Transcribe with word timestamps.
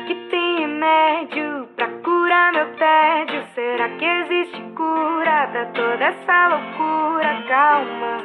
Que 0.00 0.14
tem 0.28 0.58
remédio 0.58 1.68
pra 1.76 1.88
curar 2.02 2.52
meu 2.52 2.66
tédio? 2.76 3.42
Será 3.54 3.88
que 3.90 4.04
existe 4.04 4.60
cura 4.74 5.48
pra 5.52 5.66
toda 5.66 6.04
essa 6.04 6.48
loucura? 6.48 7.42
Calma. 7.48 8.18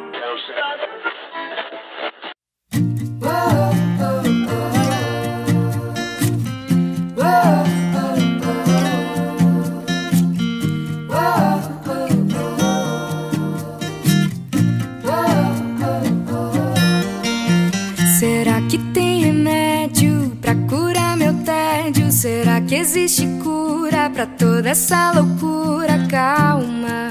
Existe 22.80 23.28
cura 23.44 24.10
pra 24.10 24.26
toda 24.26 24.70
essa 24.70 25.12
loucura? 25.12 26.08
Calma, 26.10 27.10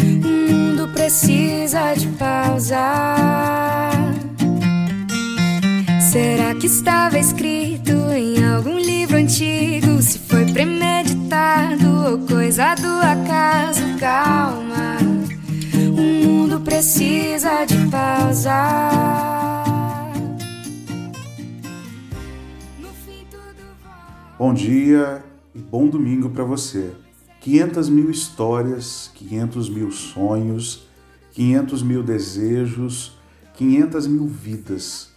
o 0.00 0.52
mundo 0.52 0.88
precisa 0.94 1.94
de 1.94 2.06
pausa. 2.08 3.90
Será 6.12 6.54
que 6.54 6.66
estava 6.66 7.18
escrito 7.18 7.92
em 8.12 8.44
algum 8.44 8.78
livro 8.78 9.16
antigo? 9.16 10.00
Se 10.00 10.18
foi 10.20 10.46
premeditado 10.46 12.12
ou 12.12 12.18
coisa 12.18 12.76
do 12.76 13.00
acaso? 13.00 13.82
Calma, 13.98 14.98
o 15.74 16.00
mundo 16.00 16.60
precisa 16.60 17.64
de 17.64 17.78
pausa. 17.90 19.43
Bom 24.36 24.52
dia 24.52 25.24
e 25.54 25.60
bom 25.60 25.86
domingo 25.86 26.28
para 26.28 26.42
você. 26.42 26.90
500 27.40 27.88
mil 27.88 28.10
histórias, 28.10 29.08
500 29.14 29.68
mil 29.70 29.92
sonhos, 29.92 30.88
500 31.34 31.84
mil 31.84 32.02
desejos, 32.02 33.16
500 33.54 34.08
mil 34.08 34.26
vidas, 34.26 35.10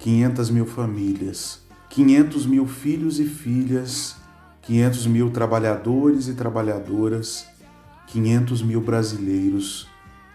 500 0.00 0.50
mil 0.50 0.66
famílias, 0.66 1.62
500 1.88 2.44
mil 2.44 2.66
filhos 2.66 3.18
e 3.18 3.24
filhas, 3.24 4.16
500 4.60 5.06
mil 5.06 5.30
trabalhadores 5.30 6.28
e 6.28 6.34
trabalhadoras, 6.34 7.46
500 8.08 8.60
mil 8.60 8.82
brasileiros, 8.82 9.88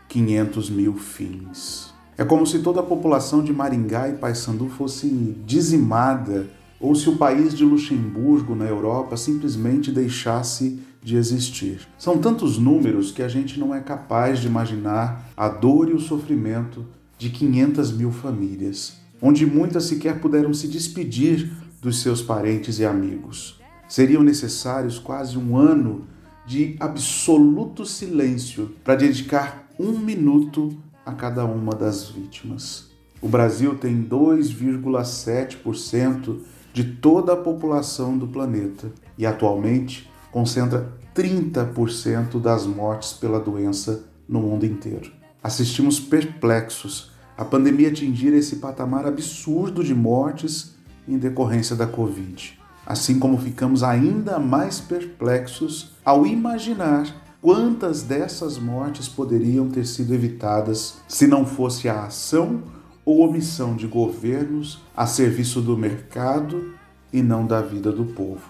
500 0.09 0.71
mil 0.71 0.95
fins. 0.95 1.93
É 2.17 2.25
como 2.25 2.47
se 2.47 2.63
toda 2.63 2.79
a 2.79 2.83
população 2.83 3.43
de 3.43 3.53
Maringá 3.53 4.09
e 4.09 4.13
Paysandu 4.13 4.69
fosse 4.69 5.07
dizimada 5.45 6.47
ou 6.83 6.93
se 6.93 7.09
o 7.09 7.15
país 7.15 7.53
de 7.53 7.63
Luxemburgo 7.63 8.53
na 8.53 8.65
Europa 8.65 9.15
simplesmente 9.15 9.89
deixasse 9.89 10.81
de 11.01 11.15
existir. 11.15 11.87
São 11.97 12.17
tantos 12.17 12.57
números 12.57 13.09
que 13.09 13.23
a 13.23 13.29
gente 13.29 13.57
não 13.57 13.73
é 13.73 13.79
capaz 13.79 14.39
de 14.39 14.47
imaginar 14.47 15.29
a 15.37 15.47
dor 15.47 15.89
e 15.89 15.93
o 15.93 15.99
sofrimento 15.99 16.85
de 17.17 17.29
500 17.29 17.93
mil 17.93 18.11
famílias, 18.11 18.97
onde 19.21 19.45
muitas 19.45 19.85
sequer 19.85 20.19
puderam 20.19 20.53
se 20.53 20.67
despedir 20.67 21.53
dos 21.81 22.01
seus 22.01 22.21
parentes 22.21 22.79
e 22.79 22.85
amigos. 22.85 23.61
Seriam 23.87 24.21
necessários 24.21 24.99
quase 24.99 25.37
um 25.37 25.55
ano 25.55 26.05
de 26.45 26.75
absoluto 26.81 27.85
silêncio 27.85 28.75
para 28.83 28.95
dedicar 28.95 29.69
um 29.79 29.97
minuto 29.97 30.77
a 31.05 31.13
cada 31.13 31.45
uma 31.45 31.73
das 31.73 32.09
vítimas. 32.09 32.91
O 33.21 33.29
Brasil 33.29 33.75
tem 33.75 34.03
2,7% 34.03 36.39
de 36.73 36.83
toda 36.83 37.33
a 37.33 37.37
população 37.37 38.17
do 38.17 38.27
planeta 38.27 38.91
e 39.17 39.25
atualmente 39.25 40.11
concentra 40.31 40.91
30% 41.15 42.41
das 42.41 42.65
mortes 42.65 43.13
pela 43.13 43.39
doença 43.39 44.05
no 44.27 44.41
mundo 44.41 44.65
inteiro. 44.65 45.11
Assistimos 45.41 45.99
perplexos 45.99 47.11
a 47.37 47.45
pandemia 47.45 47.89
atingir 47.89 48.33
esse 48.33 48.57
patamar 48.57 49.05
absurdo 49.05 49.83
de 49.83 49.93
mortes 49.93 50.75
em 51.07 51.17
decorrência 51.17 51.75
da 51.75 51.85
Covid, 51.85 52.59
assim 52.85 53.19
como 53.19 53.37
ficamos 53.37 53.83
ainda 53.83 54.39
mais 54.39 54.79
perplexos 54.79 55.91
ao 56.03 56.25
imaginar 56.25 57.23
quantas 57.41 58.03
dessas 58.03 58.57
mortes 58.57 59.07
poderiam 59.07 59.69
ter 59.69 59.85
sido 59.85 60.13
evitadas 60.13 60.95
se 61.07 61.27
não 61.27 61.45
fosse 61.45 61.89
a 61.89 62.05
ação 62.05 62.63
ou 63.05 63.27
omissão 63.27 63.75
de 63.75 63.87
governos 63.87 64.81
a 64.95 65.05
serviço 65.05 65.61
do 65.61 65.77
mercado 65.77 66.73
e 67.11 67.21
não 67.21 67.45
da 67.45 67.61
vida 67.61 67.91
do 67.91 68.05
povo. 68.05 68.41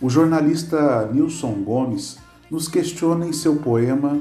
O 0.00 0.10
jornalista 0.10 1.08
Nilson 1.12 1.62
Gomes 1.62 2.18
nos 2.50 2.68
questiona 2.68 3.26
em 3.26 3.32
seu 3.32 3.56
poema 3.56 4.20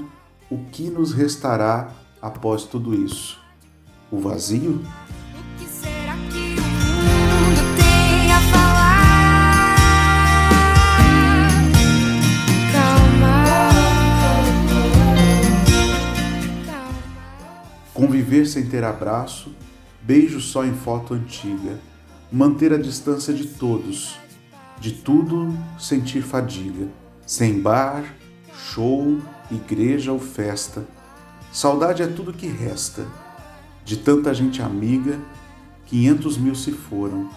O 0.49 0.57
que 0.71 0.89
nos 0.89 1.13
restará 1.13 1.89
após 2.21 2.63
tudo 2.63 2.93
isso? 2.93 3.39
O 4.11 4.19
vazio? 4.19 4.81
Conviver 17.93 18.45
sem 18.45 18.65
ter 18.67 18.83
abraço, 18.83 19.55
beijo 20.03 20.41
só 20.41 20.65
em 20.65 20.73
foto 20.73 21.13
antiga, 21.13 21.79
manter 22.31 22.73
a 22.73 22.77
distância 22.77 23.33
de 23.33 23.47
todos, 23.47 24.17
de 24.79 24.91
tudo 24.91 25.57
sentir 25.79 26.21
fadiga, 26.21 26.87
sem 27.25 27.61
bar, 27.61 28.03
show, 28.53 29.17
igreja 29.49 30.11
ou 30.11 30.19
festa. 30.19 30.85
Saudade 31.51 32.03
é 32.03 32.07
tudo 32.07 32.33
que 32.33 32.47
resta. 32.47 33.05
De 33.85 33.97
tanta 33.97 34.33
gente 34.33 34.61
amiga, 34.61 35.19
500 35.85 36.37
mil 36.37 36.55
se 36.55 36.71
foram. 36.71 37.29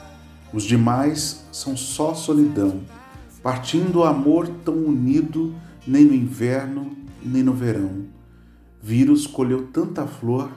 Os 0.52 0.64
demais 0.64 1.44
são 1.52 1.76
só 1.76 2.14
solidão, 2.14 2.80
partindo 3.42 4.00
o 4.00 4.04
amor 4.04 4.48
tão 4.64 4.74
unido 4.74 5.54
nem 5.86 6.04
no 6.04 6.14
inverno 6.14 6.96
nem 7.22 7.42
no 7.42 7.52
verão. 7.52 8.06
Vírus 8.82 9.26
colheu 9.26 9.66
tanta 9.72 10.06
flor 10.06 10.50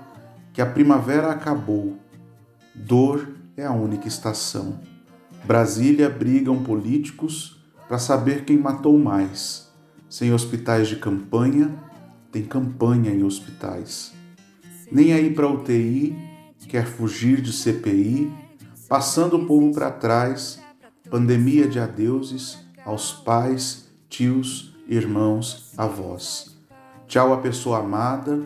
que 0.53 0.61
a 0.61 0.65
primavera 0.65 1.31
acabou. 1.31 1.97
Dor 2.73 3.35
é 3.55 3.65
a 3.65 3.71
única 3.71 4.07
estação. 4.07 4.79
Brasília 5.45 6.09
brigam 6.09 6.63
políticos 6.63 7.63
para 7.87 7.97
saber 7.97 8.45
quem 8.45 8.57
matou 8.57 8.97
mais. 8.97 9.69
Sem 10.09 10.33
hospitais 10.33 10.87
de 10.87 10.95
campanha, 10.95 11.73
tem 12.31 12.43
campanha 12.43 13.11
em 13.11 13.23
hospitais. 13.23 14.13
Nem 14.91 15.13
aí 15.13 15.33
para 15.33 15.47
UTI, 15.47 16.15
quer 16.67 16.85
fugir 16.85 17.41
de 17.41 17.51
CPI, 17.51 18.31
passando 18.87 19.37
o 19.37 19.45
povo 19.45 19.73
para 19.73 19.91
trás, 19.91 20.59
pandemia 21.09 21.67
de 21.67 21.79
adeuses 21.79 22.59
aos 22.85 23.11
pais, 23.11 23.89
tios, 24.07 24.75
irmãos, 24.87 25.73
avós. 25.77 26.57
Tchau 27.07 27.33
à 27.33 27.37
pessoa 27.37 27.79
amada, 27.79 28.41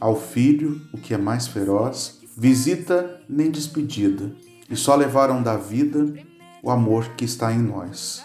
ao 0.00 0.14
filho, 0.14 0.80
o 0.92 0.98
que 0.98 1.12
é 1.12 1.18
mais 1.18 1.48
feroz, 1.48 2.20
visita 2.36 3.20
nem 3.28 3.50
despedida, 3.50 4.32
e 4.70 4.76
só 4.76 4.94
levaram 4.94 5.42
da 5.42 5.56
vida 5.56 6.14
o 6.62 6.70
amor 6.70 7.08
que 7.16 7.24
está 7.24 7.52
em 7.52 7.58
nós. 7.58 8.22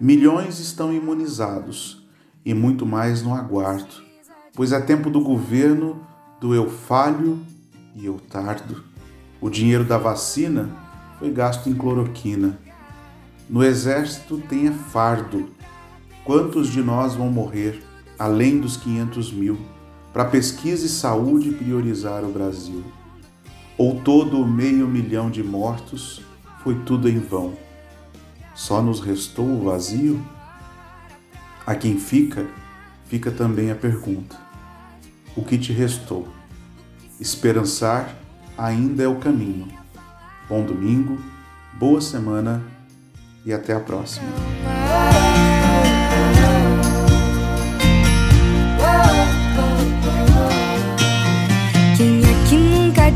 Milhões 0.00 0.58
estão 0.58 0.92
imunizados 0.92 2.06
e 2.44 2.52
muito 2.52 2.84
mais 2.84 3.22
no 3.22 3.34
aguardo, 3.34 4.02
pois 4.54 4.72
é 4.72 4.80
tempo 4.80 5.08
do 5.08 5.20
governo 5.20 6.04
do 6.40 6.54
eu 6.54 6.68
falho 6.68 7.40
e 7.94 8.04
eu 8.04 8.18
tardo. 8.18 8.84
O 9.40 9.48
dinheiro 9.48 9.84
da 9.84 9.96
vacina 9.96 10.68
foi 11.18 11.30
gasto 11.30 11.68
em 11.68 11.74
cloroquina. 11.74 12.58
No 13.48 13.62
exército 13.62 14.38
tem 14.48 14.68
é 14.68 14.72
fardo. 14.72 15.48
Quantos 16.24 16.68
de 16.68 16.82
nós 16.82 17.14
vão 17.14 17.30
morrer, 17.30 17.82
além 18.18 18.58
dos 18.58 18.76
500 18.76 19.32
mil, 19.32 19.58
para 20.14 20.24
pesquisa 20.26 20.86
e 20.86 20.88
saúde 20.88 21.50
priorizar 21.50 22.22
o 22.22 22.30
Brasil? 22.30 22.84
Ou 23.76 24.00
todo 24.00 24.40
o 24.40 24.46
meio 24.46 24.86
milhão 24.86 25.28
de 25.28 25.42
mortos 25.42 26.22
foi 26.62 26.76
tudo 26.84 27.08
em 27.08 27.18
vão? 27.18 27.54
Só 28.54 28.80
nos 28.80 29.00
restou 29.00 29.44
o 29.44 29.64
vazio? 29.64 30.24
A 31.66 31.74
quem 31.74 31.98
fica, 31.98 32.46
fica 33.06 33.32
também 33.32 33.72
a 33.72 33.74
pergunta: 33.74 34.36
o 35.34 35.42
que 35.42 35.58
te 35.58 35.72
restou? 35.72 36.28
Esperançar 37.18 38.14
ainda 38.56 39.02
é 39.02 39.08
o 39.08 39.18
caminho. 39.18 39.66
Bom 40.48 40.64
domingo, 40.64 41.18
boa 41.72 42.00
semana 42.00 42.62
e 43.44 43.52
até 43.52 43.74
a 43.74 43.80
próxima. 43.80 44.28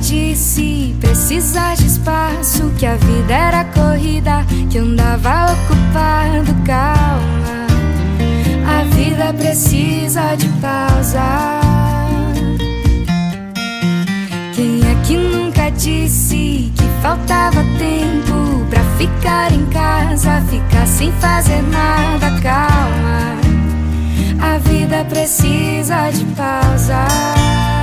Disse 0.00 0.96
precisar 1.00 1.74
de 1.76 1.86
espaço, 1.86 2.70
que 2.78 2.86
a 2.86 2.96
vida 2.96 3.32
era 3.32 3.64
corrida, 3.64 4.44
que 4.70 4.78
andava 4.78 5.52
ocupado, 5.52 6.54
calma. 6.64 7.66
A 8.66 8.84
vida 8.94 9.32
precisa 9.34 10.36
de 10.36 10.48
pausa. 10.60 11.60
Quem 14.54 14.80
é 14.80 15.06
que 15.06 15.16
nunca 15.16 15.70
disse 15.70 16.72
que 16.76 16.84
faltava 17.02 17.62
tempo 17.78 18.64
pra 18.70 18.82
ficar 18.96 19.52
em 19.52 19.64
casa, 19.66 20.42
ficar 20.48 20.86
sem 20.86 21.12
fazer 21.12 21.62
nada, 21.62 22.30
calma. 22.40 23.38
A 24.40 24.58
vida 24.58 25.04
precisa 25.04 26.10
de 26.10 26.24
pausa. 26.36 27.77